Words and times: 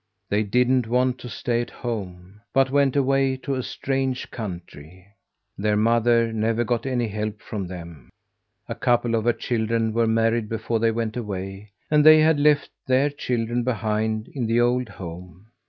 They 0.29 0.41
didn't 0.41 0.87
want 0.87 1.19
to 1.19 1.29
stay 1.29 1.61
at 1.61 1.69
home, 1.69 2.41
but 2.55 2.71
went 2.71 2.95
away 2.95 3.37
to 3.37 3.53
a 3.53 3.61
strange 3.61 4.31
country. 4.31 5.05
Their 5.59 5.75
mother 5.77 6.33
never 6.33 6.63
got 6.63 6.87
any 6.87 7.07
help 7.07 7.39
from 7.39 7.67
them. 7.67 8.09
A 8.67 8.73
couple 8.73 9.13
of 9.13 9.25
her 9.25 9.33
children 9.33 9.93
were 9.93 10.07
married 10.07 10.49
before 10.49 10.79
they 10.79 10.89
went 10.89 11.17
away, 11.17 11.73
and 11.91 12.03
they 12.03 12.19
had 12.19 12.39
left 12.39 12.71
their 12.87 13.11
children 13.11 13.61
behind, 13.63 14.27
in 14.29 14.47
the 14.47 14.59
old 14.59 14.89
home. 14.89 15.45